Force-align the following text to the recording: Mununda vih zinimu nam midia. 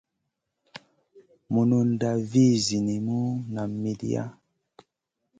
Mununda 1.51 2.09
vih 2.31 2.55
zinimu 2.65 3.19
nam 3.53 3.71
midia. 3.83 4.23